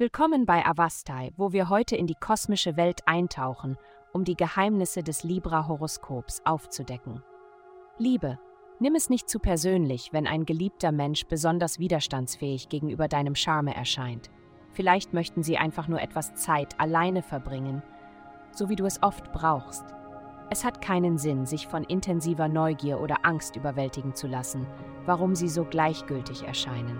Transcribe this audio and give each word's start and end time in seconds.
Willkommen 0.00 0.46
bei 0.46 0.64
Avastai, 0.64 1.30
wo 1.36 1.52
wir 1.52 1.68
heute 1.68 1.94
in 1.94 2.06
die 2.06 2.14
kosmische 2.14 2.78
Welt 2.78 3.02
eintauchen, 3.04 3.76
um 4.14 4.24
die 4.24 4.34
Geheimnisse 4.34 5.02
des 5.02 5.24
Libra-Horoskops 5.24 6.40
aufzudecken. 6.46 7.22
Liebe, 7.98 8.38
nimm 8.78 8.94
es 8.94 9.10
nicht 9.10 9.28
zu 9.28 9.38
persönlich, 9.38 10.08
wenn 10.14 10.26
ein 10.26 10.46
geliebter 10.46 10.90
Mensch 10.90 11.26
besonders 11.26 11.78
widerstandsfähig 11.78 12.70
gegenüber 12.70 13.08
deinem 13.08 13.34
Charme 13.34 13.74
erscheint. 13.74 14.30
Vielleicht 14.72 15.12
möchten 15.12 15.42
sie 15.42 15.58
einfach 15.58 15.86
nur 15.86 16.00
etwas 16.00 16.34
Zeit 16.34 16.80
alleine 16.80 17.20
verbringen, 17.20 17.82
so 18.52 18.70
wie 18.70 18.76
du 18.76 18.86
es 18.86 19.02
oft 19.02 19.32
brauchst. 19.32 19.84
Es 20.48 20.64
hat 20.64 20.80
keinen 20.80 21.18
Sinn, 21.18 21.44
sich 21.44 21.66
von 21.66 21.84
intensiver 21.84 22.48
Neugier 22.48 23.02
oder 23.02 23.26
Angst 23.26 23.54
überwältigen 23.54 24.14
zu 24.14 24.28
lassen, 24.28 24.66
warum 25.04 25.34
sie 25.34 25.50
so 25.50 25.66
gleichgültig 25.66 26.44
erscheinen. 26.44 26.98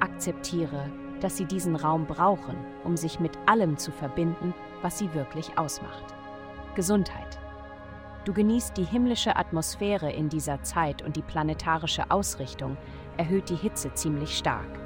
Akzeptiere, 0.00 0.90
dass 1.20 1.36
sie 1.36 1.44
diesen 1.44 1.76
Raum 1.76 2.06
brauchen, 2.06 2.56
um 2.84 2.96
sich 2.96 3.20
mit 3.20 3.38
allem 3.46 3.76
zu 3.76 3.92
verbinden, 3.92 4.54
was 4.82 4.98
sie 4.98 5.12
wirklich 5.14 5.58
ausmacht. 5.58 6.14
Gesundheit. 6.74 7.38
Du 8.24 8.32
genießt 8.32 8.76
die 8.76 8.84
himmlische 8.84 9.36
Atmosphäre 9.36 10.12
in 10.12 10.28
dieser 10.28 10.62
Zeit 10.62 11.02
und 11.02 11.16
die 11.16 11.22
planetarische 11.22 12.10
Ausrichtung 12.10 12.76
erhöht 13.16 13.48
die 13.48 13.56
Hitze 13.56 13.92
ziemlich 13.94 14.36
stark. 14.36 14.78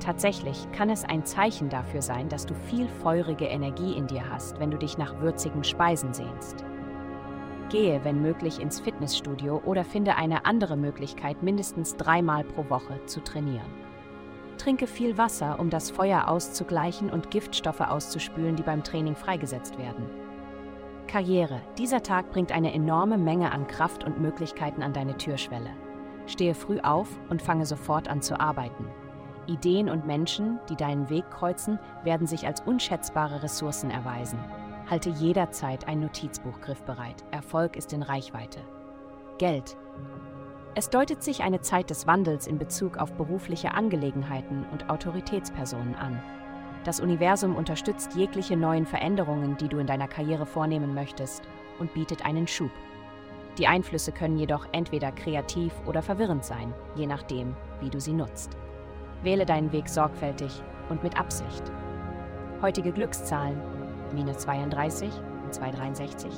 Tatsächlich 0.00 0.70
kann 0.72 0.90
es 0.90 1.04
ein 1.04 1.24
Zeichen 1.24 1.68
dafür 1.68 2.02
sein, 2.02 2.28
dass 2.28 2.44
du 2.44 2.54
viel 2.54 2.88
feurige 2.88 3.46
Energie 3.46 3.94
in 3.94 4.06
dir 4.06 4.28
hast, 4.28 4.58
wenn 4.58 4.70
du 4.70 4.76
dich 4.76 4.98
nach 4.98 5.20
würzigen 5.20 5.64
Speisen 5.64 6.12
sehnst. 6.12 6.64
Gehe, 7.70 8.04
wenn 8.04 8.20
möglich, 8.20 8.60
ins 8.60 8.80
Fitnessstudio 8.80 9.62
oder 9.64 9.84
finde 9.84 10.16
eine 10.16 10.44
andere 10.44 10.76
Möglichkeit, 10.76 11.42
mindestens 11.42 11.96
dreimal 11.96 12.44
pro 12.44 12.68
Woche 12.68 13.00
zu 13.06 13.22
trainieren. 13.22 13.72
Trinke 14.56 14.86
viel 14.86 15.18
Wasser, 15.18 15.58
um 15.58 15.70
das 15.70 15.90
Feuer 15.90 16.28
auszugleichen 16.28 17.10
und 17.10 17.30
Giftstoffe 17.30 17.80
auszuspülen, 17.80 18.56
die 18.56 18.62
beim 18.62 18.82
Training 18.82 19.16
freigesetzt 19.16 19.78
werden. 19.78 20.06
Karriere. 21.06 21.60
Dieser 21.78 22.02
Tag 22.02 22.30
bringt 22.30 22.50
eine 22.50 22.72
enorme 22.72 23.18
Menge 23.18 23.52
an 23.52 23.66
Kraft 23.66 24.04
und 24.04 24.20
Möglichkeiten 24.20 24.82
an 24.82 24.92
deine 24.92 25.16
Türschwelle. 25.16 25.70
Stehe 26.26 26.54
früh 26.54 26.80
auf 26.80 27.08
und 27.28 27.42
fange 27.42 27.66
sofort 27.66 28.08
an 28.08 28.22
zu 28.22 28.40
arbeiten. 28.40 28.86
Ideen 29.46 29.90
und 29.90 30.06
Menschen, 30.06 30.58
die 30.70 30.76
deinen 30.76 31.10
Weg 31.10 31.30
kreuzen, 31.30 31.78
werden 32.02 32.26
sich 32.26 32.46
als 32.46 32.62
unschätzbare 32.62 33.42
Ressourcen 33.42 33.90
erweisen. 33.90 34.38
Halte 34.88 35.10
jederzeit 35.10 35.86
ein 35.86 36.00
Notizbuch 36.00 36.60
griffbereit. 36.60 37.24
Erfolg 37.30 37.76
ist 37.76 37.92
in 37.92 38.02
Reichweite. 38.02 38.60
Geld. 39.38 39.76
Es 40.76 40.90
deutet 40.90 41.22
sich 41.22 41.42
eine 41.42 41.60
Zeit 41.60 41.90
des 41.90 42.08
Wandels 42.08 42.48
in 42.48 42.58
Bezug 42.58 42.96
auf 42.96 43.12
berufliche 43.12 43.74
Angelegenheiten 43.74 44.66
und 44.72 44.90
Autoritätspersonen 44.90 45.94
an. 45.94 46.20
Das 46.82 46.98
Universum 46.98 47.54
unterstützt 47.54 48.16
jegliche 48.16 48.56
neuen 48.56 48.84
Veränderungen, 48.84 49.56
die 49.56 49.68
du 49.68 49.78
in 49.78 49.86
deiner 49.86 50.08
Karriere 50.08 50.46
vornehmen 50.46 50.92
möchtest, 50.92 51.44
und 51.78 51.94
bietet 51.94 52.26
einen 52.26 52.48
Schub. 52.48 52.72
Die 53.56 53.68
Einflüsse 53.68 54.10
können 54.10 54.36
jedoch 54.36 54.66
entweder 54.72 55.12
kreativ 55.12 55.72
oder 55.86 56.02
verwirrend 56.02 56.44
sein, 56.44 56.74
je 56.96 57.06
nachdem, 57.06 57.54
wie 57.80 57.90
du 57.90 58.00
sie 58.00 58.12
nutzt. 58.12 58.56
Wähle 59.22 59.46
deinen 59.46 59.70
Weg 59.70 59.88
sorgfältig 59.88 60.60
und 60.88 61.04
mit 61.04 61.18
Absicht. 61.18 61.62
Heutige 62.62 62.90
Glückszahlen: 62.90 63.60
minus 64.12 64.38
32 64.38 65.08
und 65.44 65.54
263. 65.54 66.32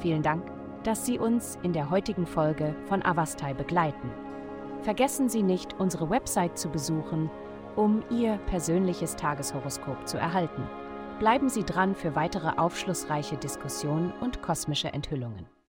Vielen 0.00 0.22
Dank 0.22 0.42
dass 0.86 1.04
Sie 1.04 1.18
uns 1.18 1.58
in 1.64 1.72
der 1.72 1.90
heutigen 1.90 2.26
Folge 2.26 2.76
von 2.86 3.02
Avastai 3.02 3.54
begleiten. 3.54 4.08
Vergessen 4.82 5.28
Sie 5.28 5.42
nicht, 5.42 5.74
unsere 5.80 6.08
Website 6.10 6.56
zu 6.56 6.68
besuchen, 6.68 7.28
um 7.74 8.04
Ihr 8.08 8.38
persönliches 8.46 9.16
Tageshoroskop 9.16 10.06
zu 10.06 10.16
erhalten. 10.16 10.62
Bleiben 11.18 11.48
Sie 11.48 11.64
dran 11.64 11.96
für 11.96 12.14
weitere 12.14 12.56
aufschlussreiche 12.56 13.36
Diskussionen 13.36 14.12
und 14.20 14.42
kosmische 14.42 14.92
Enthüllungen. 14.92 15.46